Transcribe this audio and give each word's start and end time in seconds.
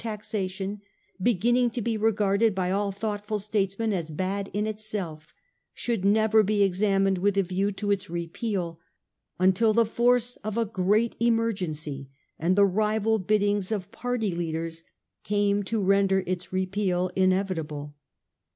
taxation, 0.03 0.81
beginning 1.21 1.69
to 1.69 1.79
be 1.79 1.95
regarded 1.95 2.55
by 2.55 2.71
all 2.71 2.91
thoughtful 2.91 3.37
statesmen 3.37 3.93
as 3.93 4.09
bad 4.09 4.49
in 4.51 4.65
itself, 4.65 5.31
should 5.75 6.03
never 6.03 6.41
be 6.41 6.63
examined 6.63 7.19
with 7.19 7.37
a 7.37 7.43
view 7.43 7.71
to 7.71 7.91
its 7.91 8.09
repeal 8.09 8.79
until 9.37 9.73
the 9.73 9.85
force 9.85 10.37
of 10.37 10.57
a 10.57 10.65
great 10.65 11.15
emergency 11.19 12.09
and 12.39 12.55
the 12.55 12.65
rival 12.65 13.19
biddings 13.19 13.71
of 13.71 13.91
party 13.91 14.33
leaders 14.33 14.83
came 15.23 15.61
to 15.61 15.79
render 15.79 16.23
its 16.25 16.51
repeal 16.51 17.11
inevitable. 17.15 17.95